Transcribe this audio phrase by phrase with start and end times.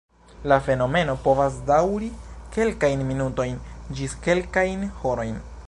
[0.51, 2.09] La fenomeno povas daŭri
[2.55, 3.61] kelkajn minutojn
[3.99, 5.41] ĝis kelkajn horojn.